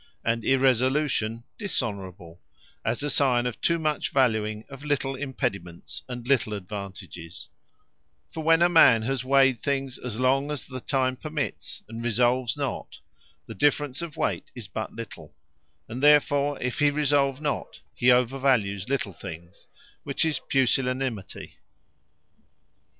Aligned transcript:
And 0.25 0.43
Irresolution, 0.43 1.43
Dishonourable; 1.59 2.41
as 2.83 3.03
a 3.03 3.09
signe 3.11 3.45
of 3.45 3.61
too 3.61 3.77
much 3.77 4.09
valuing 4.11 4.65
of 4.67 4.83
little 4.83 5.13
impediments, 5.15 6.01
and 6.07 6.27
little 6.27 6.53
advantages: 6.53 7.49
For 8.31 8.41
when 8.43 8.63
a 8.63 8.67
man 8.67 9.03
has 9.03 9.23
weighed 9.23 9.59
things 9.61 9.99
as 9.99 10.19
long 10.19 10.49
as 10.49 10.65
the 10.65 10.79
time 10.79 11.17
permits, 11.17 11.83
and 11.87 12.03
resolves 12.03 12.57
not, 12.57 12.97
the 13.45 13.53
difference 13.53 14.01
of 14.01 14.17
weight 14.17 14.49
is 14.55 14.67
but 14.67 14.91
little; 14.91 15.35
and 15.87 16.01
therefore 16.01 16.59
if 16.59 16.79
he 16.79 16.89
resolve 16.89 17.39
not, 17.39 17.81
he 17.93 18.07
overvalues 18.07 18.89
little 18.89 19.13
things, 19.13 19.67
which 20.01 20.25
is 20.25 20.39
Pusillanimity. 20.49 21.59